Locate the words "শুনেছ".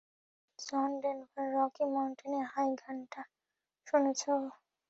3.87-4.21